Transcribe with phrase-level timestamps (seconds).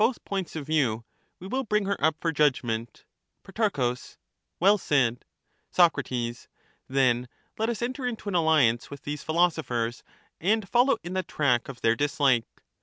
[0.01, 1.05] 1 may throw points of view,
[1.37, 3.03] we will bring her up for judgment.
[3.47, 3.95] light on Pro.
[4.59, 5.23] Well said.
[5.77, 6.49] our present Soc.
[6.87, 7.27] Then
[7.59, 10.01] let us enter into an alliance with these philoso phers
[10.39, 12.47] and follow in the track of their dislike.